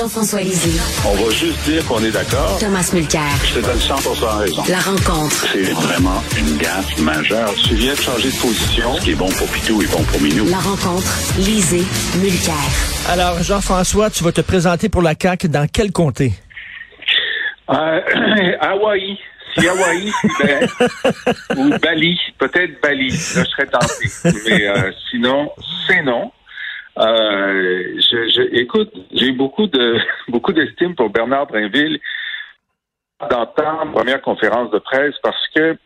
Jean-François 0.00 0.40
Lisée. 0.40 0.80
On 1.06 1.14
va 1.14 1.30
juste 1.30 1.62
dire 1.68 1.86
qu'on 1.86 2.02
est 2.02 2.10
d'accord. 2.10 2.56
Thomas 2.58 2.90
Mulcair. 2.94 3.20
Je 3.44 3.60
te 3.60 3.66
donne 3.66 3.76
100% 3.76 4.38
raison. 4.38 4.62
La 4.70 4.78
rencontre. 4.78 5.46
C'est 5.52 5.72
vraiment 5.74 6.22
une 6.38 6.56
gaffe 6.56 6.98
majeure. 7.00 7.52
Tu 7.68 7.74
viens 7.74 7.92
de 7.92 7.98
changer 7.98 8.30
de 8.30 8.40
position. 8.40 8.94
Ce 8.94 9.02
qui 9.02 9.10
est 9.10 9.14
bon 9.14 9.28
pour 9.28 9.46
Pitou 9.48 9.82
est 9.82 9.92
bon 9.94 10.02
pour 10.04 10.18
Minou. 10.22 10.46
La 10.48 10.56
rencontre. 10.56 11.06
Lisée. 11.36 11.84
Mulcair. 12.18 12.54
Alors, 13.10 13.42
Jean-François, 13.42 14.08
tu 14.08 14.24
vas 14.24 14.32
te 14.32 14.40
présenter 14.40 14.88
pour 14.88 15.02
la 15.02 15.12
CAQ 15.20 15.48
dans 15.50 15.66
quel 15.70 15.92
comté? 15.92 16.32
Euh, 17.68 18.00
Hawaï. 18.62 19.18
Si 19.54 19.68
Hawaï, 19.68 20.10
ben, 20.40 20.68
ou 21.58 21.78
Bali, 21.78 22.18
peut-être 22.38 22.80
Bali, 22.80 23.10
je 23.10 23.44
serais 23.44 23.66
tenté. 23.66 24.08
Mais 24.48 24.66
euh, 24.66 24.92
sinon, 25.10 25.50
c'est 25.86 26.02
non. 26.02 26.30
Euh, 26.98 27.94
je, 27.96 28.28
je, 28.28 28.42
écoute, 28.60 28.92
j'ai 29.12 29.32
beaucoup 29.32 29.66
de 29.66 29.98
beaucoup 30.28 30.52
d'estime 30.52 30.94
pour 30.94 31.10
Bernard 31.10 31.46
Drinville 31.46 32.00
d'entendre 33.30 33.92
première 33.92 34.20
conférence 34.22 34.70
de 34.70 34.78
presse 34.78 35.14
parce 35.22 35.48
que 35.54 35.76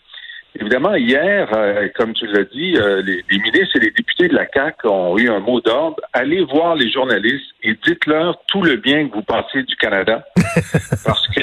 évidemment 0.59 0.95
hier, 0.95 1.49
euh, 1.53 1.89
comme 1.97 2.15
tu 2.15 2.27
l'as 2.29 2.45
dit, 2.45 2.77
euh, 2.77 3.03
les, 3.03 3.25
les, 3.29 3.39
ministres 3.39 3.77
et 3.77 3.81
les 3.81 3.91
députés 3.91 4.29
de 4.29 4.35
la 4.35 4.47
CAC 4.47 4.77
ont 4.85 5.19
eu 5.19 5.29
un 5.29 5.41
mot 5.41 5.61
d'ordre 5.61 6.01
allez 6.13 6.43
voir 6.45 6.75
les 6.77 6.91
journalistes 6.91 7.51
et 7.63 7.77
dites-leur 7.85 8.41
tout 8.47 8.63
le 8.63 8.77
bien 8.77 9.09
que 9.09 9.15
vous 9.15 9.23
pensez 9.23 9.63
du 9.65 9.77
Canada 9.77 10.25
parce 11.05 11.27
que 11.29 11.41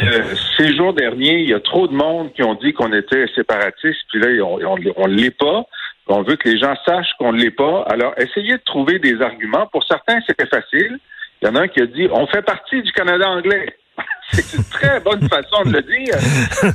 ces 0.57 0.75
jours 0.75 0.93
derniers, 0.93 1.41
il 1.41 1.49
y 1.49 1.53
a 1.53 1.59
trop 1.59 1.87
de 1.87 1.93
monde 1.93 2.33
qui 2.33 2.41
ont 2.41 2.55
dit 2.55 2.73
qu'on 2.73 2.93
était 2.93 3.27
séparatistes 3.35 4.01
puis 4.09 4.21
là 4.21 4.43
on 4.43 4.59
on, 4.65 4.77
on 4.95 5.05
l'est 5.05 5.37
pas. 5.37 5.65
On 6.07 6.23
veut 6.23 6.35
que 6.35 6.49
les 6.49 6.57
gens 6.57 6.75
sachent 6.85 7.13
qu'on 7.19 7.31
ne 7.31 7.39
l'est 7.39 7.51
pas. 7.51 7.83
Alors, 7.87 8.13
essayez 8.17 8.53
de 8.53 8.63
trouver 8.65 8.99
des 8.99 9.21
arguments. 9.21 9.67
Pour 9.67 9.83
certains, 9.83 10.19
c'était 10.27 10.47
facile. 10.47 10.99
Il 11.41 11.47
y 11.47 11.51
en 11.51 11.55
a 11.55 11.61
un 11.61 11.67
qui 11.67 11.81
a 11.81 11.85
dit 11.85 12.07
on 12.11 12.27
fait 12.27 12.41
partie 12.41 12.81
du 12.81 12.91
Canada 12.91 13.29
anglais. 13.29 13.75
C'est 14.31 14.57
une 14.57 14.63
très 14.63 14.99
bonne 14.99 15.27
façon 15.27 15.63
de 15.65 15.73
le 15.73 15.81
dire. 15.81 16.15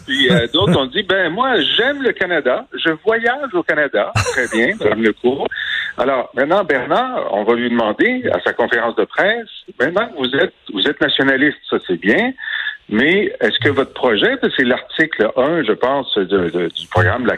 Puis 0.07 0.31
euh, 0.31 0.47
d'autres 0.53 0.79
ont 0.79 0.87
dit 0.87 1.03
ben 1.03 1.33
moi 1.33 1.61
j'aime 1.61 2.03
le 2.03 2.13
Canada, 2.13 2.67
je 2.75 2.91
voyage 3.05 3.55
au 3.55 3.63
Canada, 3.63 4.13
très 4.15 4.47
bien, 4.49 4.77
comme 4.77 5.03
le 5.03 5.13
cours. 5.13 5.49
Alors 5.97 6.31
maintenant 6.35 6.65
Bernard, 6.65 7.33
on 7.33 7.45
va 7.45 7.55
lui 7.55 7.71
demander 7.71 8.29
à 8.33 8.41
sa 8.41 8.53
conférence 8.53 8.97
de 8.97 9.05
presse, 9.05 9.49
maintenant 9.81 10.11
vous 10.19 10.29
êtes 10.37 10.53
vous 10.75 10.87
êtes 10.87 11.01
nationaliste, 11.01 11.57
ça 11.71 11.79
c'est 11.87 11.99
bien, 11.99 12.35
mais 12.89 13.33
est-ce 13.41 13.59
que 13.59 13.69
votre 13.69 13.93
projet, 13.93 14.37
c'est 14.57 14.65
l'article 14.65 15.31
1, 15.37 15.65
je 15.65 15.73
pense, 15.73 16.17
de, 16.17 16.69
du 16.69 16.87
programme 16.89 17.25
de 17.25 17.29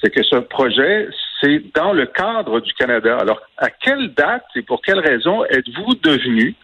c'est 0.00 0.10
que 0.10 0.22
ce 0.22 0.36
projet, 0.36 1.08
c'est 1.40 1.62
dans 1.74 1.92
le 1.92 2.06
cadre 2.06 2.60
du 2.60 2.72
Canada. 2.74 3.18
Alors, 3.20 3.40
à 3.56 3.70
quelle 3.70 4.14
date 4.14 4.44
et 4.54 4.62
pour 4.62 4.80
quelle 4.82 5.00
raison 5.00 5.44
êtes-vous 5.46 5.94
devenu 5.96 6.54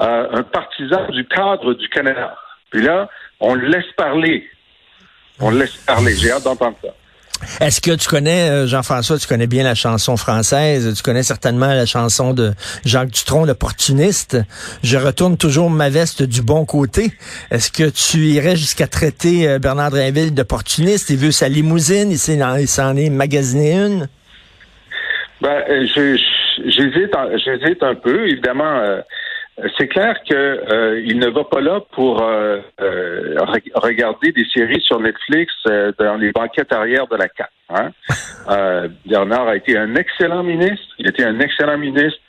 euh, 0.00 0.28
un 0.32 0.42
partisan 0.42 1.08
du 1.10 1.24
cadre 1.26 1.74
du 1.74 1.88
Canada? 1.88 2.36
Puis 2.70 2.82
là, 2.82 3.08
on 3.40 3.54
le 3.54 3.66
laisse 3.68 3.90
parler. 3.96 4.48
On 5.40 5.50
le 5.50 5.58
laisse 5.60 5.76
parler. 5.78 6.14
J'ai 6.14 6.30
hâte 6.30 6.44
d'entendre 6.44 6.76
ça. 6.82 6.88
Est-ce 7.60 7.80
que 7.80 7.94
tu 7.94 8.08
connais, 8.08 8.50
euh, 8.50 8.66
Jean-François, 8.66 9.18
tu 9.18 9.26
connais 9.26 9.46
bien 9.46 9.64
la 9.64 9.74
chanson 9.74 10.16
française, 10.16 10.92
tu 10.96 11.02
connais 11.02 11.22
certainement 11.22 11.68
la 11.68 11.86
chanson 11.86 12.34
de 12.34 12.52
Jacques 12.84 13.10
Dutronc, 13.10 13.44
l'opportuniste. 13.44 14.38
Je 14.82 14.96
retourne 14.96 15.36
toujours 15.36 15.70
ma 15.70 15.88
veste 15.88 16.22
du 16.22 16.42
bon 16.42 16.64
côté. 16.64 17.12
Est-ce 17.50 17.70
que 17.70 17.88
tu 17.88 18.26
irais 18.26 18.56
jusqu'à 18.56 18.86
traiter 18.86 19.48
euh, 19.48 19.58
Bernard 19.58 19.90
Drinville 19.90 20.34
d'opportuniste? 20.34 21.10
Il 21.10 21.18
veut 21.18 21.30
sa 21.30 21.48
limousine, 21.48 22.10
il 22.10 22.18
s'en 22.68 22.96
est 22.96 23.10
magasiné 23.10 23.72
une? 23.74 24.08
Ben, 25.40 25.62
euh, 25.70 25.86
j'hésite, 26.66 27.14
j'hésite 27.44 27.82
un 27.82 27.94
peu. 27.94 28.28
Évidemment, 28.28 28.82
c'est 29.76 29.88
clair 29.88 30.16
que 30.28 30.34
euh, 30.34 31.14
ne 31.14 31.28
va 31.30 31.44
pas 31.44 31.60
là 31.60 31.80
pour 31.92 32.22
euh, 32.22 32.60
euh, 32.80 33.36
regarder 33.74 34.30
des 34.32 34.44
séries 34.54 34.80
sur 34.80 35.00
Netflix 35.00 35.52
dans 35.98 36.16
les 36.16 36.30
banquettes 36.32 36.72
arrière 36.72 37.06
de 37.08 37.16
la 37.16 37.28
CAP. 37.28 37.50
Hein? 37.70 37.90
Bernard 39.06 39.48
a 39.48 39.56
été 39.56 39.76
un 39.76 39.94
excellent 39.96 40.42
ministre. 40.42 40.94
Il 40.98 41.08
était 41.08 41.24
un 41.24 41.40
excellent 41.40 41.78
ministre. 41.78 42.20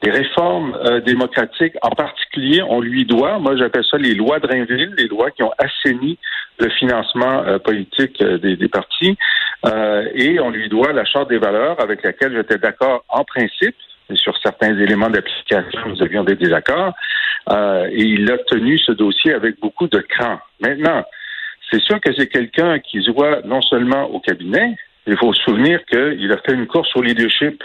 Des 0.00 0.12
réformes 0.12 0.78
démocratiques, 1.04 1.74
en 1.82 1.90
particulier, 1.90 2.62
on 2.62 2.80
lui 2.80 3.04
doit, 3.04 3.40
moi 3.40 3.56
j'appelle 3.56 3.82
ça 3.90 3.98
les 3.98 4.14
lois 4.14 4.38
de 4.38 4.46
Rainville, 4.46 4.94
les 4.96 5.08
lois 5.08 5.32
qui 5.32 5.42
ont 5.42 5.50
assaini 5.58 6.18
le 6.60 6.68
financement 6.70 7.42
politique 7.58 8.22
des, 8.22 8.54
des 8.54 8.68
partis, 8.68 9.18
et 10.14 10.38
on 10.38 10.50
lui 10.50 10.68
doit 10.68 10.92
la 10.92 11.04
Charte 11.04 11.28
des 11.28 11.38
valeurs 11.38 11.80
avec 11.82 12.04
laquelle 12.04 12.32
j'étais 12.32 12.58
d'accord 12.58 13.04
en 13.08 13.24
principe, 13.24 13.74
sur 14.14 14.36
certains 14.38 14.78
éléments 14.78 15.10
d'application, 15.10 15.80
nous 15.86 16.02
avions 16.02 16.24
des 16.24 16.36
désaccords. 16.36 16.94
Euh, 17.50 17.88
et 17.90 18.02
il 18.02 18.30
a 18.30 18.38
tenu 18.38 18.78
ce 18.78 18.92
dossier 18.92 19.32
avec 19.32 19.58
beaucoup 19.60 19.88
de 19.88 19.98
cran. 19.98 20.38
Maintenant, 20.60 21.04
c'est 21.70 21.80
sûr 21.82 22.00
que 22.00 22.12
c'est 22.16 22.28
quelqu'un 22.28 22.78
qui 22.78 23.02
se 23.02 23.10
voit 23.10 23.40
non 23.44 23.60
seulement 23.62 24.04
au 24.04 24.20
cabinet, 24.20 24.76
il 25.08 25.16
faut 25.16 25.32
se 25.32 25.42
souvenir 25.42 25.84
qu'il 25.86 26.30
a 26.30 26.36
fait 26.38 26.52
une 26.52 26.66
course 26.66 26.94
au 26.94 27.02
leadership 27.02 27.62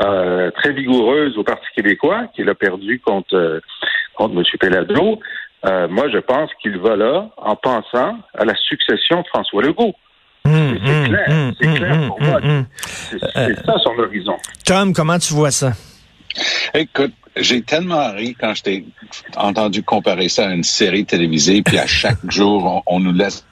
euh, 0.00 0.50
très 0.50 0.72
vigoureuse 0.72 1.38
au 1.38 1.44
Parti 1.44 1.66
québécois, 1.76 2.26
qu'il 2.34 2.48
a 2.48 2.54
perdu 2.54 2.98
contre, 2.98 3.36
euh, 3.36 3.60
contre 4.14 4.34
M. 4.36 4.42
Pelado. 4.58 5.20
Euh, 5.64 5.86
moi, 5.86 6.08
je 6.08 6.18
pense 6.18 6.50
qu'il 6.60 6.76
va 6.78 6.96
là 6.96 7.28
en 7.36 7.54
pensant 7.54 8.18
à 8.34 8.44
la 8.44 8.54
succession 8.56 9.22
de 9.22 9.26
François 9.28 9.62
Legault. 9.62 9.94
Hum, 10.44 10.78
c'est 10.84 10.90
hum, 10.90 11.08
clair, 11.08 11.26
hum, 11.28 11.54
c'est 11.60 11.74
clair 11.74 12.06
pour 12.08 12.20
moi. 12.20 12.40
C'est 13.10 13.36
Euh, 13.38 13.54
ça 13.64 13.74
son 13.82 13.90
horizon. 13.98 14.36
Tom, 14.64 14.92
comment 14.92 15.18
tu 15.18 15.32
vois 15.34 15.50
ça? 15.50 15.72
Écoute, 16.74 17.12
j'ai 17.36 17.62
tellement 17.62 18.12
ri 18.12 18.34
quand 18.38 18.54
je 18.54 18.62
t'ai 18.62 18.84
entendu 19.36 19.82
comparer 19.82 20.28
ça 20.28 20.48
à 20.48 20.52
une 20.52 20.64
série 20.64 21.04
télévisée, 21.04 21.62
puis 21.62 21.78
à 21.78 21.86
chaque 21.86 22.18
jour, 22.30 22.82
on, 22.86 22.96
on 22.96 23.00
nous 23.00 23.12
laisse 23.12 23.44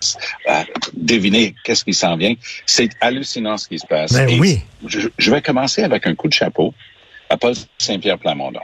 euh, 0.49 0.63
deviner 0.95 1.55
qu'est-ce 1.65 1.85
qui 1.85 1.95
s'en 1.95 2.17
vient. 2.17 2.35
C'est 2.67 2.91
hallucinant 3.01 3.57
ce 3.57 3.69
qui 3.69 3.79
se 3.79 3.87
passe. 3.87 4.13
Ben 4.13 4.29
oui. 4.41 4.61
Je, 4.87 5.09
je 5.17 5.31
vais 5.31 5.43
commencer 5.43 5.83
avec 5.83 6.07
un 6.07 6.15
coup 6.15 6.29
de 6.29 6.33
chapeau 6.35 6.75
à 7.29 7.37
Paul 7.37 7.55
Saint-Pierre 7.79 8.19
Plamondon. 8.19 8.61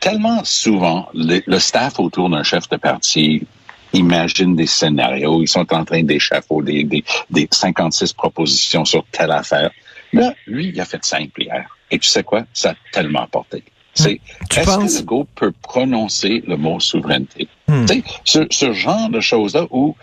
Tellement 0.00 0.42
souvent, 0.44 1.08
le, 1.14 1.40
le 1.46 1.58
staff 1.58 1.98
autour 2.00 2.28
d'un 2.28 2.42
chef 2.42 2.68
de 2.68 2.76
parti 2.76 3.46
imagine 3.94 4.54
des 4.56 4.66
scénarios, 4.66 5.42
ils 5.42 5.48
sont 5.48 5.72
en 5.72 5.84
train 5.84 6.02
d'échafauder 6.02 6.84
des, 6.84 7.02
des, 7.02 7.04
des 7.30 7.48
56 7.50 8.12
propositions 8.12 8.84
sur 8.84 9.04
telle 9.10 9.30
affaire. 9.32 9.70
Là, 10.12 10.34
lui, 10.46 10.68
il 10.68 10.80
a 10.80 10.84
fait 10.84 11.04
simple 11.04 11.42
hier. 11.42 11.66
Et 11.90 11.98
tu 11.98 12.08
sais 12.08 12.22
quoi? 12.22 12.44
Ça 12.52 12.70
a 12.70 12.74
tellement 12.92 13.26
porté. 13.26 13.62
C'est, 13.94 14.20
Tu 14.50 14.58
est-ce 14.60 14.66
penses? 14.66 14.94
que 14.94 14.98
Legault 15.00 15.26
peut 15.36 15.52
prononcer 15.62 16.42
le 16.46 16.56
mot 16.56 16.80
souveraineté? 16.80 17.48
Hmm. 17.68 17.84
Tu 17.86 17.94
sais, 17.94 18.02
ce, 18.24 18.46
ce 18.50 18.72
genre 18.72 19.08
de 19.08 19.20
choses-là 19.20 19.66
où 19.70 19.96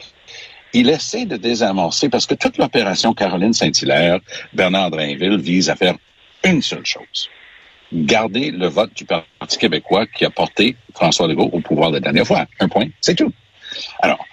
il 0.73 0.89
essaie 0.89 1.25
de 1.25 1.35
désamorcer, 1.35 2.07
parce 2.07 2.25
que 2.25 2.33
toute 2.35 2.57
l'opération 2.57 3.13
Caroline 3.13 3.53
Saint-Hilaire, 3.53 4.19
Bernard 4.53 4.91
Drainville 4.91 5.37
vise 5.39 5.69
à 5.69 5.75
faire 5.75 5.95
une 6.45 6.61
seule 6.61 6.85
chose. 6.85 7.29
Garder 7.93 8.51
le 8.51 8.67
vote 8.67 8.93
du 8.95 9.03
Parti 9.03 9.57
québécois 9.57 10.05
qui 10.07 10.23
a 10.23 10.29
porté 10.29 10.77
François 10.95 11.27
Legault 11.27 11.49
au 11.51 11.59
pouvoir 11.59 11.91
la 11.91 11.99
dernière 11.99 12.25
fois. 12.25 12.45
Un 12.61 12.69
point, 12.69 12.85
c'est 13.01 13.15
tout. 13.15 13.33
Alors, 14.01 14.25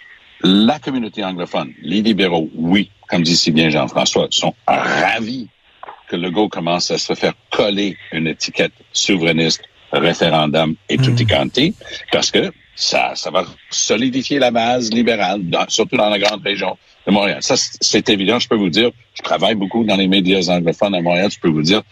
la 0.42 0.78
communauté 0.78 1.24
anglophone, 1.24 1.72
les 1.82 2.00
libéraux, 2.02 2.48
oui, 2.54 2.90
comme 3.08 3.22
dit 3.22 3.36
si 3.36 3.50
bien 3.50 3.70
Jean-François, 3.70 4.28
sont 4.30 4.54
ravis 4.66 5.48
que 6.08 6.16
Legault 6.16 6.48
commence 6.48 6.90
à 6.90 6.98
se 6.98 7.14
faire 7.14 7.34
coller 7.50 7.96
une 8.12 8.26
étiquette 8.28 8.72
souverainiste, 8.92 9.62
référendum 9.92 10.74
et 10.88 10.96
tutti 10.98 11.26
quanti, 11.26 11.74
parce 12.12 12.30
que 12.30 12.52
ça, 12.76 13.12
ça 13.14 13.30
va 13.30 13.44
solidifier 13.70 14.38
la 14.38 14.50
base 14.50 14.90
libérale, 14.92 15.40
dans- 15.48 15.68
surtout 15.68 15.96
dans 15.96 16.08
la 16.08 16.18
grande 16.18 16.42
région 16.42 16.78
de 17.06 17.12
Montréal. 17.12 17.38
Ça, 17.42 17.54
c'est 17.56 18.08
évident, 18.08 18.38
je 18.38 18.48
peux 18.48 18.54
vous 18.56 18.70
dire, 18.70 18.90
je 19.14 19.22
travaille 19.22 19.54
beaucoup 19.56 19.84
dans 19.84 19.96
les 19.96 20.06
médias 20.06 20.48
anglophones 20.48 20.94
à 20.94 21.00
Montréal, 21.00 21.30
je 21.30 21.40
peux 21.40 21.48
vous 21.48 21.62
dire, 21.62 21.82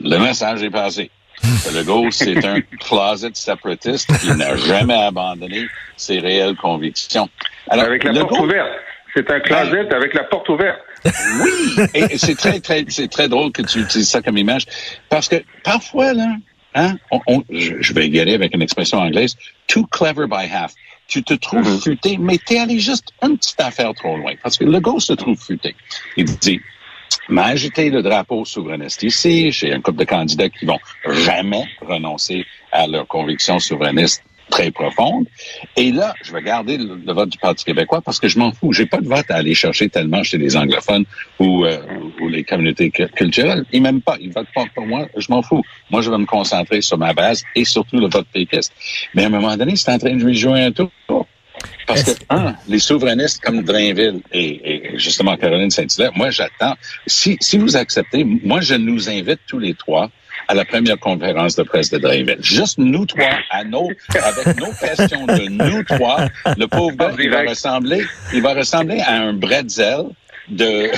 le 0.00 0.18
message 0.18 0.62
est 0.62 0.70
passé. 0.70 1.10
Que 1.64 1.76
Legault, 1.76 2.10
c'est 2.10 2.44
un 2.44 2.60
closet 2.80 3.30
separatiste 3.34 4.10
qui 4.20 4.30
n'a 4.34 4.56
jamais 4.56 4.94
abandonné 4.94 5.66
ses 5.96 6.18
réelles 6.18 6.56
convictions. 6.56 7.28
Alors, 7.68 7.84
Avec 7.86 8.04
la 8.04 8.12
Legault- 8.12 8.28
porte 8.28 8.40
ouverte. 8.40 8.68
C'est 9.14 9.30
un 9.30 9.40
closet 9.40 9.94
avec 9.94 10.14
la 10.14 10.24
porte 10.24 10.48
ouverte. 10.48 10.78
Oui, 11.42 11.84
et 11.94 12.18
c'est 12.18 12.34
très, 12.36 12.60
très, 12.60 12.84
c'est 12.88 13.08
très 13.08 13.28
drôle 13.28 13.52
que 13.52 13.62
tu 13.62 13.80
utilises 13.80 14.08
ça 14.10 14.20
comme 14.22 14.36
image, 14.36 14.66
parce 15.08 15.28
que 15.28 15.36
parfois, 15.62 16.12
là, 16.12 16.26
hein, 16.74 16.96
on, 17.10 17.20
on- 17.26 17.42
je, 17.50 17.92
vais 17.94 18.08
y 18.08 18.20
aller 18.20 18.34
avec 18.34 18.54
une 18.54 18.62
expression 18.62 18.98
anglaise, 18.98 19.36
too 19.68 19.86
clever 19.86 20.26
by 20.26 20.46
half. 20.52 20.72
Tu 21.08 21.22
te 21.22 21.34
trouves 21.34 21.68
Mhm. 21.70 21.80
futé, 21.80 22.16
mais 22.18 22.36
t'es 22.44 22.58
allé 22.58 22.78
juste 22.80 23.10
une 23.22 23.38
petite 23.38 23.60
affaire 23.60 23.94
trop 23.94 24.16
loin, 24.16 24.32
parce 24.42 24.58
que 24.58 24.64
le 24.64 24.80
gars 24.80 24.98
se 24.98 25.12
trouve 25.12 25.38
futé. 25.40 25.76
Il 26.16 26.24
dit, 26.24 26.60
m'a 27.28 27.46
agité 27.46 27.90
le 27.90 28.02
drapeau 28.02 28.44
souverainiste 28.44 29.02
ici, 29.02 29.50
j'ai 29.50 29.72
un 29.72 29.80
couple 29.80 30.00
de 30.00 30.04
candidats 30.04 30.48
qui 30.48 30.64
vont 30.66 30.78
jamais 31.08 31.64
renoncer 31.80 32.44
à 32.72 32.86
leurs 32.86 33.06
convictions 33.06 33.58
souverainistes 33.58 34.22
très 34.48 34.70
profondes. 34.70 35.26
Et 35.76 35.90
là, 35.90 36.14
je 36.22 36.32
vais 36.32 36.40
garder 36.40 36.76
le, 36.78 36.94
le 37.04 37.12
vote 37.12 37.30
du 37.30 37.38
Parti 37.38 37.64
québécois 37.64 38.00
parce 38.00 38.20
que 38.20 38.28
je 38.28 38.38
m'en 38.38 38.52
fous. 38.52 38.72
J'ai 38.72 38.86
pas 38.86 38.98
de 38.98 39.08
vote 39.08 39.24
à 39.28 39.36
aller 39.36 39.54
chercher 39.54 39.88
tellement 39.88 40.22
chez 40.22 40.38
les 40.38 40.56
anglophones 40.56 41.04
ou, 41.40 41.64
euh, 41.64 41.78
ou 42.20 42.28
les 42.28 42.44
communautés 42.44 42.90
cu- 42.92 43.08
culturelles. 43.08 43.64
Ils 43.72 43.82
m'aiment 43.82 44.02
pas. 44.02 44.16
Ils 44.20 44.32
votent 44.32 44.46
pas 44.54 44.66
pour 44.72 44.86
moi. 44.86 45.06
Je 45.16 45.26
m'en 45.30 45.42
fous. 45.42 45.62
Moi, 45.90 46.00
je 46.00 46.10
vais 46.12 46.18
me 46.18 46.26
concentrer 46.26 46.80
sur 46.80 46.96
ma 46.96 47.12
base 47.12 47.42
et 47.56 47.64
surtout 47.64 47.98
le 47.98 48.08
vote 48.08 48.28
péquiste. 48.32 48.72
Mais 49.14 49.24
à 49.24 49.26
un 49.26 49.30
moment 49.30 49.56
donné, 49.56 49.74
c'est 49.74 49.90
en 49.90 49.98
train 49.98 50.14
de 50.14 50.22
lui 50.24 50.36
jouer 50.36 50.60
un 50.62 50.70
tour. 50.70 50.90
Parce 51.88 52.02
que, 52.04 52.10
un, 52.30 52.54
les 52.68 52.78
souverainistes 52.78 53.42
comme 53.42 53.62
Drainville 53.62 54.20
et, 54.32 54.74
et 54.74 54.75
justement 54.98 55.36
Caroline 55.36 55.70
Saint-Hilaire, 55.70 56.12
moi, 56.14 56.30
j'attends. 56.30 56.74
Si, 57.06 57.36
si 57.40 57.58
vous 57.58 57.76
acceptez, 57.76 58.24
moi, 58.24 58.60
je 58.60 58.74
nous 58.74 59.08
invite 59.08 59.40
tous 59.46 59.58
les 59.58 59.74
trois 59.74 60.10
à 60.48 60.54
la 60.54 60.64
première 60.64 60.98
conférence 60.98 61.56
de 61.56 61.62
presse 61.64 61.90
de 61.90 61.98
Drainville. 61.98 62.36
Juste 62.40 62.78
nous 62.78 63.04
trois, 63.06 63.38
à 63.50 63.64
nos, 63.64 63.90
avec 64.14 64.58
nos 64.60 64.72
questions 64.80 65.26
de 65.26 65.48
nous 65.48 65.82
trois. 65.82 66.28
Le 66.56 66.66
pauvre 66.68 66.94
gars, 66.96 67.12
il 67.18 67.30
va 67.30 67.42
ressembler, 67.42 68.04
il 68.32 68.42
va 68.42 68.54
ressembler 68.54 69.00
à 69.00 69.14
un 69.22 69.32
bretzel 69.32 70.04
de, 70.48 70.88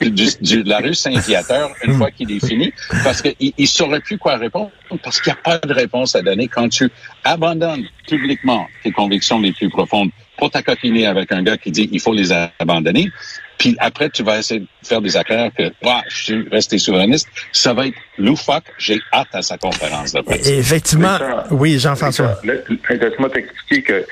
de, 0.00 0.08
du- 0.10 0.28
du- 0.40 0.62
de 0.62 0.68
la 0.68 0.78
rue 0.78 0.94
Saint-Viateur 0.94 1.70
une 1.84 1.94
fois 1.94 2.12
qu'il 2.12 2.30
est 2.30 2.46
fini, 2.46 2.72
parce 3.02 3.20
qu'il 3.20 3.34
il 3.58 3.66
saurait 3.66 3.98
plus 4.00 4.16
quoi 4.18 4.36
répondre, 4.36 4.70
parce 5.02 5.20
qu'il 5.20 5.32
n'y 5.32 5.38
a 5.38 5.42
pas 5.42 5.58
de 5.58 5.72
réponse 5.74 6.14
à 6.14 6.22
donner 6.22 6.46
quand 6.46 6.68
tu 6.68 6.88
abandonnes 7.24 7.84
publiquement 8.06 8.68
tes 8.84 8.92
convictions 8.92 9.40
les 9.40 9.50
plus 9.50 9.68
profondes 9.68 10.10
pour 10.40 10.50
t'acoquiner 10.50 11.06
avec 11.06 11.30
un 11.30 11.42
gars 11.42 11.56
qui 11.56 11.70
dit 11.70 11.88
il 11.92 12.00
faut 12.00 12.12
les 12.12 12.32
abandonner, 12.58 13.10
puis 13.58 13.76
après 13.78 14.10
tu 14.10 14.24
vas 14.24 14.38
essayer 14.38 14.60
de 14.60 14.66
faire 14.82 15.00
des 15.00 15.16
affaires 15.16 15.50
que 15.56 15.70
ah, 15.84 16.02
je 16.08 16.24
suis 16.24 16.48
resté 16.50 16.78
souverainiste, 16.78 17.28
ça 17.52 17.74
va 17.74 17.86
être 17.86 17.98
loufoque, 18.18 18.64
j'ai 18.78 19.00
hâte 19.12 19.34
à 19.34 19.42
sa 19.42 19.58
conférence 19.58 20.12
de 20.12 20.22
presse. 20.22 20.48
Effectivement, 20.48 21.18
oui, 21.50 21.78
Jean-François. 21.78 22.40
Laisse-moi 22.42 23.30
t'expliquer 23.30 23.82
que 23.82 24.06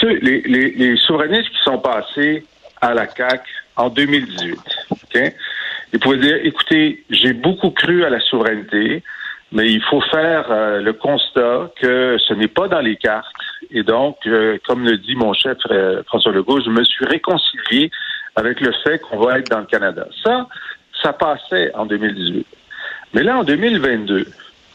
ceux, 0.00 0.18
les, 0.18 0.42
les, 0.42 0.70
les 0.72 0.96
souverainistes 0.98 1.48
qui 1.48 1.62
sont 1.64 1.78
passés 1.78 2.44
à 2.80 2.92
la 2.94 3.08
CAQ 3.08 3.42
en 3.76 3.88
2018, 3.88 4.58
OK? 4.90 5.32
Ils 5.92 6.00
pouvaient 6.00 6.18
dire, 6.18 6.36
écoutez, 6.42 7.04
j'ai 7.10 7.32
beaucoup 7.32 7.70
cru 7.70 8.04
à 8.04 8.10
la 8.10 8.20
souveraineté, 8.20 9.02
mais 9.52 9.70
il 9.70 9.82
faut 9.82 10.02
faire 10.02 10.46
euh, 10.50 10.80
le 10.80 10.92
constat 10.92 11.70
que 11.80 12.18
ce 12.18 12.34
n'est 12.34 12.48
pas 12.48 12.68
dans 12.68 12.80
les 12.80 12.96
cartes. 12.96 13.26
Et 13.70 13.82
donc, 13.82 14.18
euh, 14.26 14.58
comme 14.66 14.84
le 14.84 14.98
dit 14.98 15.14
mon 15.16 15.32
chef 15.32 15.58
euh, 15.70 16.02
François 16.06 16.32
Legault, 16.32 16.60
je 16.60 16.70
me 16.70 16.84
suis 16.84 17.04
réconcilié 17.04 17.90
avec 18.34 18.60
le 18.60 18.72
fait 18.84 18.98
qu'on 18.98 19.18
va 19.18 19.38
être 19.38 19.50
dans 19.50 19.60
le 19.60 19.66
Canada. 19.66 20.06
Ça, 20.24 20.46
ça 21.02 21.12
passait 21.12 21.74
en 21.74 21.86
2018. 21.86 22.46
Mais 23.14 23.22
là, 23.22 23.38
en 23.38 23.44
2022, 23.44 24.26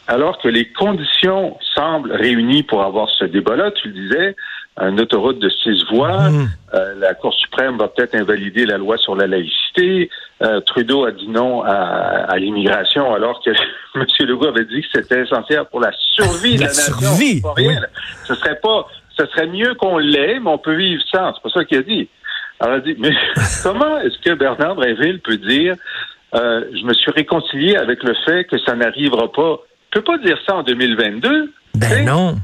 alors 0.08 0.40
que 0.40 0.48
les 0.48 0.66
conditions 0.72 1.58
semblent 1.76 2.12
réunies 2.12 2.64
pour 2.64 2.84
avoir 2.84 3.10
ce 3.10 3.26
débat-là, 3.26 3.72
tu 3.72 3.90
le 3.90 3.94
disais, 3.94 4.36
une 4.80 5.00
autoroute 5.00 5.40
de 5.40 5.50
six 5.50 5.84
voies, 5.92 6.30
Mm. 6.30 6.50
euh, 6.74 6.96
la 7.00 7.14
Cour 7.14 7.34
suprême 7.34 7.78
va 7.78 7.88
peut-être 7.88 8.16
invalider 8.16 8.66
la 8.66 8.78
loi 8.78 8.98
sur 8.98 9.16
la 9.16 9.28
laïcité, 9.28 10.10
euh, 10.42 10.60
Trudeau 10.62 11.06
a 11.06 11.12
dit 11.12 11.28
non 11.28 11.62
à, 11.64 11.72
à 12.30 12.38
l'immigration 12.38 13.14
alors 13.14 13.42
que 13.44 13.52
M. 13.96 14.06
Legault 14.22 14.48
avait 14.48 14.66
dit 14.66 14.82
que 14.82 14.88
c'était 14.94 15.22
essentiel 15.22 15.64
pour 15.70 15.80
la 15.82 15.92
survie 16.16 16.56
de 16.56 16.62
La 16.62 16.68
la, 16.68 16.74
nation. 16.74 16.94
survie, 16.96 17.42
rien, 17.58 17.80
oui. 17.82 17.88
Ce 18.26 18.36
serait 18.36 18.60
pas, 18.62 18.88
ce 19.18 19.26
serait 19.28 19.48
mieux 19.48 19.74
qu'on 19.76 19.98
l'ait, 19.98 20.40
mais 20.40 20.50
on 20.50 20.58
peut 20.58 20.76
vivre 20.76 21.02
sans. 21.12 21.34
C'est 21.34 21.44
pas 21.44 21.50
ça 21.60 21.66
qu'il 21.66 21.78
a 21.78 21.84
dit. 21.84 22.10
Alors, 22.60 22.78
il 22.78 22.80
a 22.80 22.94
dit, 22.94 22.96
mais 23.00 23.12
comment 23.64 24.00
est-ce 24.00 24.18
que 24.20 24.34
Bernard 24.36 24.76
Bréville 24.76 25.20
peut 25.22 25.38
dire, 25.38 25.76
euh, 26.36 26.64
je 26.74 26.86
me 26.86 26.94
suis 26.94 27.12
réconcilié 27.12 27.76
avec 27.76 28.04
le 28.04 28.14
fait 28.26 28.46
que 28.46 28.58
ça 28.60 28.76
n'arrivera 28.76 29.32
pas? 29.32 29.58
Il 29.94 30.00
peut 30.00 30.04
pas 30.04 30.18
dire 30.20 30.38
ça 30.48 30.56
en 30.56 30.64
2022. 30.64 31.52
tu 31.74 31.80
sais? 31.88 31.96
Ben 31.96 32.06
non. 32.06 32.36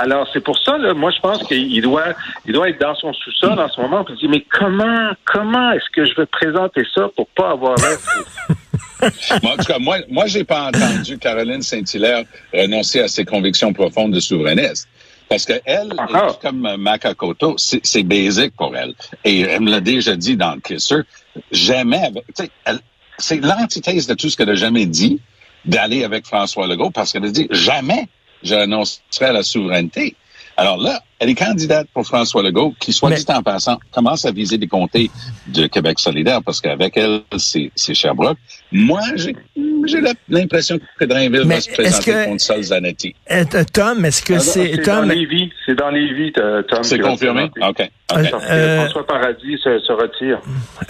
Alors, 0.00 0.28
c'est 0.32 0.40
pour 0.40 0.56
ça, 0.58 0.78
là, 0.78 0.94
moi, 0.94 1.10
je 1.10 1.20
pense 1.20 1.42
qu'il 1.44 1.82
doit, 1.82 2.14
il 2.46 2.52
doit 2.52 2.68
être 2.68 2.80
dans 2.80 2.94
son 2.94 3.12
sous-sol 3.12 3.58
en 3.58 3.68
ce 3.68 3.80
moment. 3.80 4.04
Puis 4.04 4.14
il 4.14 4.20
dit, 4.20 4.28
mais 4.28 4.44
comment, 4.50 5.10
comment 5.24 5.72
est-ce 5.72 5.90
que 5.92 6.04
je 6.04 6.14
vais 6.14 6.26
présenter 6.26 6.82
ça 6.94 7.08
pour 7.16 7.26
pas 7.28 7.50
avoir 7.50 7.76
l'air... 7.76 7.98
Moi, 9.42 9.52
en 9.52 9.56
tout 9.56 9.64
cas, 9.64 9.78
moi, 9.78 9.98
moi, 10.08 10.26
j'ai 10.26 10.42
pas 10.42 10.68
entendu 10.68 11.18
Caroline 11.18 11.62
Saint-Hilaire 11.62 12.24
renoncer 12.52 12.98
à 13.00 13.06
ses 13.06 13.24
convictions 13.24 13.72
profondes 13.72 14.10
de 14.12 14.18
souverainiste. 14.18 14.88
Parce 15.28 15.44
que 15.44 15.52
elle, 15.64 15.92
comme 16.42 16.74
Makakoto, 16.78 17.54
c'est 17.58 17.80
c'est 17.86 18.02
basic 18.02 18.56
pour 18.56 18.74
elle. 18.76 18.94
Et 19.24 19.42
elle 19.42 19.60
me 19.60 19.70
l'a 19.70 19.80
déjà 19.80 20.16
dit 20.16 20.36
dans 20.36 20.54
le 20.56 20.60
Kisser. 20.60 21.02
Jamais, 21.52 22.10
elle- 22.64 22.80
c'est 23.18 23.40
l'antithèse 23.40 24.08
de 24.08 24.14
tout 24.14 24.28
ce 24.30 24.36
qu'elle 24.36 24.50
a 24.50 24.54
jamais 24.56 24.86
dit 24.86 25.20
d'aller 25.64 26.02
avec 26.02 26.26
François 26.26 26.66
Legault 26.66 26.90
parce 26.90 27.12
qu'elle 27.12 27.24
a 27.26 27.30
dit 27.30 27.46
jamais 27.50 28.08
je 28.42 28.54
renoncerai 28.54 29.26
à 29.26 29.32
la 29.32 29.42
souveraineté. 29.42 30.14
Alors 30.56 30.76
là, 30.76 31.02
elle 31.20 31.30
est 31.30 31.34
candidate 31.34 31.88
pour 31.92 32.06
François 32.06 32.42
Legault, 32.42 32.74
qui, 32.78 32.92
soit 32.92 33.10
Mais- 33.10 33.16
dit 33.16 33.24
en 33.28 33.42
passant, 33.42 33.78
commence 33.90 34.24
à 34.24 34.30
viser 34.30 34.56
des 34.58 34.66
comtés 34.68 35.10
de 35.48 35.66
Québec 35.66 35.98
solidaire, 35.98 36.42
parce 36.44 36.60
qu'avec 36.60 36.96
elle, 36.96 37.22
c'est 37.38 37.70
c'est 37.74 37.94
Sherbrooke. 37.94 38.38
Moi, 38.70 39.00
j'ai 39.16 40.00
l'impression 40.28 40.78
que 40.98 41.04
Drainville 41.04 41.44
Mais 41.46 41.56
va 41.56 41.60
se 41.60 41.70
présenter 41.70 42.10
que- 42.12 42.24
contre 42.26 42.40
Sol 42.42 42.62
Zanetti. 42.62 43.14
Euh, 43.30 43.44
Tom, 43.72 44.04
est-ce 44.04 44.22
que 44.22 44.34
Alors, 44.34 44.44
c'est 44.44 44.70
c'est 44.76 44.76
dans 44.78 45.00
Tom. 45.00 45.12
C'est 45.66 45.74
dans 45.74 45.90
Lévis, 45.90 46.32
euh, 46.38 46.62
Tom. 46.62 46.82
C'est 46.84 46.98
confirmé? 46.98 47.50
OK. 47.66 47.90
Euh, 48.16 48.76
François 48.84 49.06
Paradis 49.06 49.58
se, 49.62 49.78
se 49.80 49.92
retire. 49.92 50.40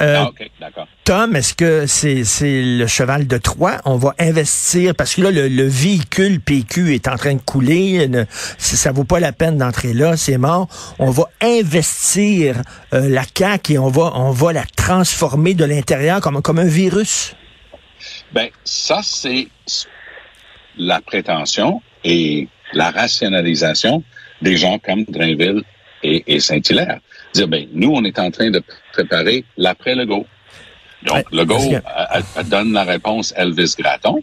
euh, 0.01 0.17
Ah, 0.19 0.29
OK, 0.29 0.49
d'accord. 0.61 0.87
Tom, 1.05 1.35
est-ce 1.37 1.55
que 1.55 1.87
c'est 1.87 2.23
c'est 2.25 2.63
le 2.63 2.87
cheval 2.87 3.27
de 3.27 3.39
Troie? 3.39 3.79
On 3.87 3.97
va 3.97 4.15
investir 4.21 4.95
parce 4.95 5.15
que 5.17 5.23
là 5.23 5.31
le, 5.33 5.49
le 5.49 5.65
véhicule 5.67 6.41
PQ 6.41 6.95
est 6.95 7.09
en 7.09 7.17
train 7.17 7.35
de 7.35 7.41
couler, 7.41 8.07
ne- 8.09 8.25
ça 8.59 8.77
ça 8.77 8.93
vaut 8.93 9.03
pas 9.05 9.19
la 9.19 9.33
peine 9.33 9.59
d'entrer 9.59 9.95
là, 9.95 10.17
c'est 10.19 10.37
mort. 10.39 10.69
On 10.99 11.11
va 11.11 11.25
investir 11.41 12.63
euh, 12.93 13.09
la 13.09 13.23
CAQ 13.37 13.73
et 13.75 13.79
on 13.79 13.89
va 13.89 14.13
on 14.15 14.31
va 14.31 14.53
la 14.53 14.65
transformer 14.77 15.55
de 15.55 15.65
l'intérieur 15.65 16.21
comme 16.21 16.43
comme 16.43 16.59
un 16.59 16.67
virus. 16.67 17.35
Ben, 18.33 18.49
ça, 18.65 19.01
c'est 19.03 19.49
la 20.77 21.01
prétention 21.01 21.83
et 22.05 22.49
la 22.73 22.91
rationalisation 22.91 24.05
des 24.43 24.57
gens 24.57 24.79
comme 24.79 25.05
Drainville 25.05 25.63
et, 26.03 26.23
et 26.35 26.39
Saint-Hilaire. 26.41 27.01
Dire, 27.35 27.49
ben, 27.49 27.67
nous, 27.73 27.91
on 27.93 28.05
est 28.05 28.19
en 28.19 28.31
train 28.31 28.51
de 28.51 28.63
préparer 28.93 29.45
l'après-Legault. 29.57 30.27
Donc, 31.05 31.17
Ouais, 31.17 31.25
Legault 31.33 31.55
parce 31.55 31.69
que- 31.69 32.15
elle- 32.15 32.25
elle 32.37 32.49
donne 32.49 32.73
la 32.73 32.85
réponse 32.85 33.33
Elvis 33.37 33.75
Gratton. 33.79 34.21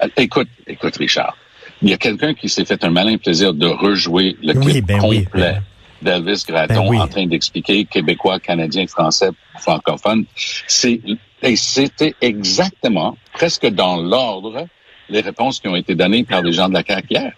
Elle- 0.00 0.10
Écoute, 0.16 0.48
écoute, 0.66 0.96
Richard. 0.96 1.36
Il 1.82 1.90
y 1.90 1.92
a 1.92 1.98
quelqu'un 1.98 2.34
qui 2.34 2.48
s'est 2.48 2.64
fait 2.64 2.82
un 2.84 2.90
malin 2.90 3.18
plaisir 3.18 3.52
de 3.52 3.66
rejouer 3.66 4.36
le 4.42 4.56
Oui, 4.56 4.72
clip 4.72 4.86
ben 4.86 5.00
oui, 5.04 5.24
complet 5.24 5.60
ben 6.02 6.20
d'Elvis 6.22 6.44
Gratton 6.46 6.74
Ben 6.74 6.88
oui. 6.88 6.98
en 6.98 7.08
train 7.08 7.26
d'expliquer 7.26 7.84
québécois, 7.84 8.38
canadien, 8.38 8.86
français, 8.86 9.30
francophone. 9.58 10.24
C'est, 10.66 11.00
et 11.42 11.56
c'était 11.56 12.14
exactement, 12.20 13.16
presque 13.32 13.66
dans 13.66 13.96
l'ordre, 13.96 14.66
les 15.08 15.20
réponses 15.20 15.60
qui 15.60 15.68
ont 15.68 15.76
été 15.76 15.94
données 15.94 16.24
par 16.24 16.42
les 16.42 16.52
gens 16.52 16.68
de 16.68 16.74
la 16.74 16.82
CAQ 16.86 17.06
hier. 17.10 17.32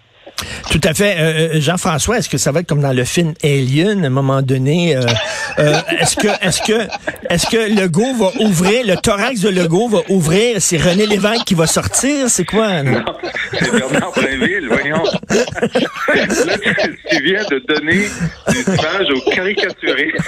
Tout 0.71 0.81
à 0.85 0.95
fait. 0.95 1.17
Euh, 1.19 1.55
euh, 1.57 1.61
Jean-François, 1.61 2.19
est-ce 2.19 2.29
que 2.29 2.39
ça 2.39 2.53
va 2.53 2.61
être 2.61 2.69
comme 2.69 2.81
dans 2.81 2.93
le 2.93 3.05
film 3.05 3.35
Alien, 3.43 4.05
à 4.05 4.07
un 4.07 4.11
moment 4.11 4.43
donné? 4.43 4.97
euh, 4.97 5.03
euh, 5.59 5.75
est-ce 6.01 6.17
que 6.17 6.29
est-ce 6.47 6.63
que 6.63 6.87
est-ce 7.31 7.47
que 7.47 7.75
Legault 7.81 8.15
va 8.15 8.31
ouvrir, 8.41 8.87
le 8.87 8.97
thorax 8.97 9.41
de 9.41 9.49
Legault 9.49 9.89
va 9.89 9.99
ouvrir, 10.09 10.57
c'est 10.61 10.77
René 10.77 11.07
Lévesque 11.07 11.45
qui 11.45 11.55
va 11.55 11.67
sortir? 11.67 12.29
C'est 12.31 12.45
quoi? 12.45 12.83
Non, 12.83 13.05
c'est 13.59 13.71
Bernard 13.73 14.13
Bréville, 14.13 14.69
voyons. 14.69 15.03
Là, 15.05 16.55
tu, 16.59 16.99
tu 17.11 17.23
viens 17.25 17.45
de 17.51 17.59
donner 17.67 18.09
des 18.49 18.63
images 18.75 19.09
aux 19.15 19.31
caricaturistes. 19.31 20.19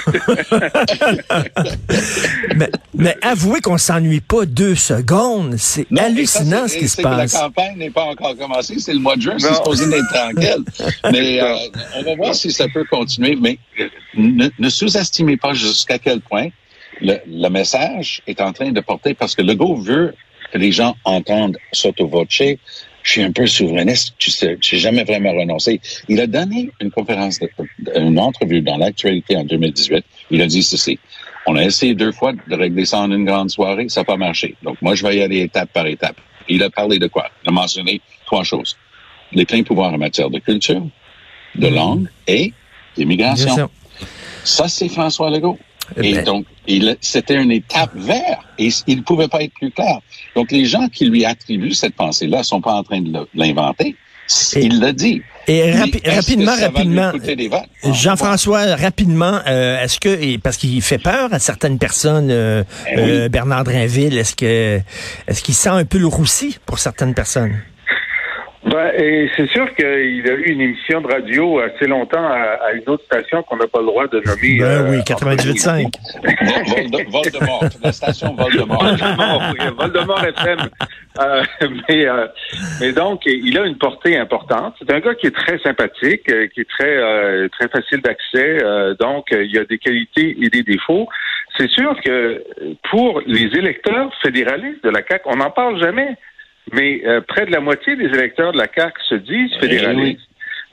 mais, 2.57 2.71
mais 2.95 3.17
avouez 3.23 3.61
qu'on 3.61 3.79
s'ennuie 3.79 4.21
pas 4.21 4.45
deux 4.45 4.75
secondes. 4.75 5.55
C'est 5.59 5.87
hallucinant 5.99 6.63
ça, 6.63 6.69
ce 6.69 6.77
qui 6.79 6.89
se 6.89 7.01
passe. 7.01 7.35
La 7.35 7.41
campagne 7.41 7.77
n'est 7.79 7.91
pas 7.91 8.05
encore 8.05 8.37
commencée, 8.37 8.77
c'est 8.79 8.93
le 8.93 8.99
mois 9.01 9.17
de 9.17 9.23
juin, 9.23 9.35
c'est 9.39 9.49
Non. 9.51 9.57
supposé 9.57 9.87
tranquille. 10.13 10.65
Mais 11.13 11.41
euh, 11.41 11.57
on 11.97 12.03
va 12.03 12.15
voir 12.17 12.35
si 12.35 12.53
ça 12.53 12.67
peut 12.69 12.85
continuer. 12.85 13.37
Mais 13.37 13.59
ne, 14.15 14.69
sous-estimez 14.69 15.37
pas 15.37 15.53
jusqu'à 15.53 15.99
quel 15.99 16.21
point 16.21 16.49
le, 17.01 17.49
message 17.49 18.23
est 18.27 18.41
en 18.41 18.53
train 18.53 18.73
de 18.73 18.81
porter, 18.81 19.15
parce 19.15 19.35
que 19.35 19.43
Legault 19.43 19.77
veut 19.77 20.15
que 20.53 20.59
les 20.59 20.73
gens 20.73 20.97
entendent 21.05 21.59
sotto 21.73 22.07
voce. 22.07 22.43
Je 23.03 23.13
suis 23.13 23.23
un 23.23 23.33
peu 23.33 23.47
souverainiste, 23.47 24.15
tu 24.19 24.31
sais, 24.31 24.59
jamais 24.61 25.05
vraiment 25.05 25.33
renoncé. 25.33 25.81
Il 26.09 26.21
a 26.21 26.27
donné 26.27 26.71
une 26.81 26.91
conférence, 26.91 27.41
une 27.97 28.19
entrevue 28.19 28.61
dans 28.61 28.77
l'actualité 28.77 29.37
en 29.37 29.45
2018. 29.45 30.05
Il 30.31 30.43
a 30.43 30.47
dit 30.47 30.63
ceci. 30.63 30.99
On 31.47 31.57
a 31.57 31.65
essayé 31.65 31.95
deux 31.95 32.13
fois 32.13 32.33
de 32.33 32.55
régler 32.55 32.85
ça 32.85 32.99
en 32.99 33.11
une 33.11 33.25
grande 33.25 33.51
soirée, 33.51 33.89
ça 33.89 34.03
n'a 34.03 34.05
pas 34.05 34.19
marché. 34.19 34.55
Donc, 34.63 34.77
moi, 34.83 34.95
je 34.95 35.07
vais 35.07 35.17
y 35.17 35.23
aller 35.23 35.41
étape 35.41 35.73
par 35.73 35.87
étape. 35.87 36.17
Il 36.49 36.63
a 36.63 36.69
parlé 36.69 36.99
de 36.99 37.07
quoi? 37.07 37.31
Il 37.45 37.49
a 37.49 37.53
mentionné 37.53 38.03
trois 38.27 38.45
choses. 38.45 38.77
Les 39.33 39.45
pleins 39.47 39.63
pouvoirs 39.63 39.93
en 39.93 39.99
matière 39.99 40.31
de 40.31 40.39
culture, 40.39 40.83
de 41.55 41.69
Mhm. 41.69 41.75
langue 41.75 42.07
et 42.27 42.53
d'immigration. 42.97 43.69
Ça, 44.45 44.69
c'est 44.69 44.89
François 44.89 45.31
Legault. 45.31 45.59
Et 46.01 46.15
Ben- 46.15 46.25
donc, 46.25 46.47
c'était 47.01 47.35
une 47.43 47.51
étape 47.51 47.91
vers, 47.95 48.45
et 48.59 48.69
il 48.87 48.99
ne 48.99 49.03
pouvait 49.03 49.27
pas 49.29 49.43
être 49.43 49.53
plus 49.55 49.71
clair. 49.73 49.99
Donc, 50.37 50.53
les 50.53 50.65
gens 50.65 50.89
qui 50.89 51.07
lui 51.07 51.25
attribuent 51.25 51.75
cette 51.75 51.95
pensée-là 51.95 52.43
sont 52.45 52.61
pas 52.61 52.75
en 52.75 52.83
train 52.85 53.01
de 53.01 53.27
l'inventer. 53.35 53.97
Et- 54.55 54.65
Il 54.67 54.79
l'a 54.79 54.93
dit. 54.93 55.21
Et 55.49 55.73
rapi- 55.73 56.01
rapidement, 56.09 56.55
rapidement? 56.55 57.11
Ah, 57.83 57.93
Jean-François, 57.93 58.77
rapidement, 58.77 59.41
euh, 59.49 59.83
est-ce 59.83 59.99
que, 59.99 60.09
et 60.09 60.39
parce 60.39 60.57
qu'il 60.57 60.81
fait 60.83 60.99
peur 60.99 61.33
à 61.35 61.41
certaines 61.41 61.79
personnes, 61.79 62.29
euh, 62.31 62.63
Eh 62.93 62.95
oui. 62.97 63.03
euh, 63.03 63.29
Bernard 63.29 63.65
Drinville, 63.65 64.17
est-ce 64.17 64.37
que, 64.37 64.81
est-ce 65.27 65.43
qu'il 65.43 65.55
sent 65.55 65.71
un 65.71 65.85
peu 65.85 65.99
le 65.99 66.07
roussi 66.07 66.57
pour 66.67 66.79
certaines 66.79 67.15
personnes? 67.15 67.59
Ben, 68.63 68.93
et 68.95 69.31
c'est 69.37 69.49
sûr 69.49 69.75
qu'il 69.75 69.87
a 69.87 70.35
eu 70.35 70.43
une 70.53 70.61
émission 70.61 71.01
de 71.01 71.07
radio 71.07 71.61
assez 71.61 71.87
longtemps 71.87 72.23
à, 72.27 72.59
à 72.69 72.73
une 72.73 72.87
autre 72.89 73.05
station 73.05 73.43
qu'on 73.43 73.57
n'a 73.57 73.67
pas 73.67 73.81
le 73.81 73.87
droit 73.87 74.07
de 74.07 74.21
nommer. 74.21 74.59
Ben 74.59 74.65
euh, 74.65 74.91
oui, 74.91 74.99
en 74.99 75.01
98.5. 75.01 75.91
Vol- 76.23 76.91
Vol- 76.93 77.07
Voldemort, 77.11 77.65
la 77.83 77.93
station 77.93 78.35
Voldemort. 78.35 78.85
Voldemort, 78.85 79.43
oui, 79.53 79.67
Voldemort 79.79 80.25
FM. 80.25 80.59
Euh, 81.21 81.43
mais, 81.89 82.07
euh, 82.07 82.27
mais 82.83 82.93
donc, 82.93 83.23
il 83.25 83.59
a 83.59 83.65
une 83.65 83.79
portée 83.79 84.19
importante. 84.19 84.75
C'est 84.79 84.93
un 84.93 85.01
gars 85.01 85.15
qui 85.15 85.29
est 85.29 85.35
très 85.35 85.59
sympathique, 85.61 86.31
euh, 86.31 86.47
qui 86.49 86.61
est 86.61 86.69
très 86.69 86.97
euh, 86.99 87.49
très 87.49 87.69
facile 87.69 88.03
d'accès. 88.03 88.63
euh, 88.63 88.95
donc, 89.01 89.29
il 89.33 89.59
a 89.59 89.65
des 89.65 89.79
qualités 89.79 90.37
et 90.39 90.51
des 90.51 90.63
défauts. 90.63 91.09
C'est 91.57 91.71
sûr 91.71 91.99
que 92.05 92.45
pour 92.91 93.23
les 93.27 93.47
électeurs 93.59 94.11
fédéralistes 94.23 94.85
de 94.85 94.91
la 94.91 95.01
CAQ, 95.07 95.23
on 95.27 95.37
n'en 95.37 95.51
parle 95.51 95.81
jamais, 95.81 96.17
mais 96.73 97.03
euh, 97.07 97.21
près 97.21 97.47
de 97.47 97.53
la 97.53 97.61
moitié 97.61 97.97
des 97.97 98.07
électeurs 98.07 98.53
de 98.53 98.59
la 98.59 98.67
CAQ 98.73 99.01
se 99.09 99.15
disent 99.17 99.51
Eh 99.57 99.61
fédéralistes. 99.61 100.21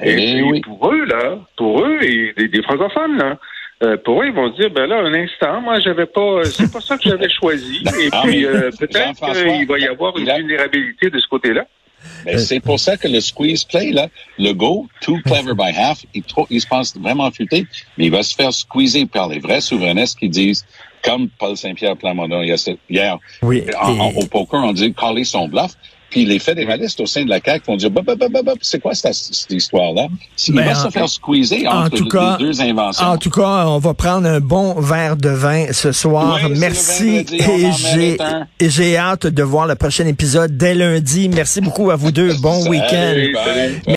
Eh 0.04 0.38
Et, 0.38 0.44
oui. 0.44 0.62
pour 0.62 0.92
eux, 0.94 1.06
là, 1.06 1.39
pour 1.58 1.84
eux, 1.84 1.98
et 2.04 2.34
des, 2.38 2.48
des 2.48 2.62
francophones, 2.62 3.18
là, 3.18 3.38
euh, 3.84 3.98
pour 3.98 4.22
eux, 4.22 4.25
ils 4.27 4.34
vont 4.34 4.51
se 4.51 4.60
dire, 4.62 4.70
ben 4.72 4.88
là, 4.88 5.00
un 5.00 5.13
instant, 5.13 5.62
moi, 5.62 5.80
j'avais 5.80 6.06
pas, 6.08 6.22
euh, 6.22 6.44
c'est 6.44 6.72
pas 6.72 6.82
ça 6.82 6.98
que 6.98 7.04
j'avais 7.10 7.30
choisi. 7.30 7.84
Et 8.01 8.10
Ah, 8.12 8.22
puis, 8.24 8.46
euh, 8.46 8.70
peut-être 8.80 9.13
qu'il 9.34 9.68
va 9.68 9.80
y 9.80 9.88
avoir 9.88 10.18
une 10.18 10.25
vulnérabilité 10.25 11.10
de 11.10 11.20
ce 11.20 11.27
côté-là. 11.27 11.66
Mais 12.25 12.38
c'est 12.38 12.60
pour 12.60 12.80
ça 12.80 12.98
que 12.98 13.08
le 13.08 13.20
squeeze 13.22 13.63
play, 13.63 13.92
là, 13.92 14.08
le 14.38 14.51
go, 14.54 14.88
too 15.01 15.18
clever 15.25 15.54
by 15.54 15.72
half, 15.75 16.04
il, 16.13 16.24
trop, 16.24 16.48
il 16.50 16.62
se 16.62 16.68
pense 16.68 16.96
vraiment 16.98 17.30
futé, 17.32 17.66
mais 17.98 18.06
il 18.06 18.12
va 18.12 18.24
se 18.24 18.36
faire 18.36 18.54
squeezer 18.54 19.06
par 19.06 19.27
les 19.30 19.39
vrais 19.39 19.62
souverainistes 19.62 20.18
qui 20.20 20.30
disent, 20.30 20.66
comme 21.04 21.30
Paul 21.30 21.56
Saint-Pierre 21.58 21.96
Plamondon 21.98 22.42
hier, 22.89 23.18
en- 23.82 24.00
en- 24.00 24.10
au 24.12 24.25
poker, 24.27 24.63
on 24.63 24.74
dit 24.74 24.94
caller 24.94 25.24
son 25.24 25.48
bluff. 25.48 25.72
Puis 26.10 26.26
les 26.26 26.40
fédéralistes 26.40 27.00
au 27.02 27.06
sein 27.06 27.24
de 27.26 27.30
la 27.30 27.40
CAQ 27.44 27.66
vont 27.68 27.76
dire, 27.76 27.92
bah, 27.92 28.02
bah, 28.06 28.16
bah, 28.18 28.28
bah, 28.32 28.40
bah, 28.44 28.54
c'est 28.62 28.80
quoi 28.80 28.94
cette, 28.94 29.14
cette 29.14 29.52
histoire-là? 29.52 30.08
Il 30.48 30.56
va 30.56 30.72
en- 30.72 30.76
se 30.86 30.90
faire 30.90 31.10
squeezer 31.10 31.68
en 31.68 31.86
entre 31.86 31.98
tout 31.98 32.04
les 32.06 32.10
cas- 32.10 32.38
deux 32.40 32.62
inventions. 32.62 33.06
En 33.06 33.18
tout 33.18 33.30
cas, 33.30 33.66
on 33.68 33.78
va 33.80 33.94
prendre 33.94 34.28
un 34.28 34.40
bon 34.40 34.80
verre 34.80 35.18
de 35.18 35.30
vin 35.30 35.66
ce 35.72 35.92
soir. 35.92 36.40
Oui, 36.44 36.54
Merci. 36.58 37.10
vendredi, 37.24 37.42
en 37.44 38.46
Et 38.60 38.70
j'ai, 38.70 38.98
hâte 38.98 39.28
de 39.28 39.44
voir 39.44 39.68
le 39.68 39.76
prochain 39.76 40.08
épisode 40.08 40.56
dès 40.58 40.74
lundi. 40.76 41.30
Merci 41.30 41.62
beaucoup 41.62 41.92
à 41.92 41.96
vous 41.96 42.12
deux. 42.12 42.34
Bon 42.42 42.68
week-end. 42.70 43.14
bye. 43.34 43.96